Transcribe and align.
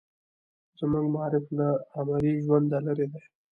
زموږ 0.79 1.05
معارف 1.13 1.45
له 1.57 1.67
عملي 1.99 2.33
ژونده 2.45 2.77
لرې 2.85 3.05
دی. 3.13 3.21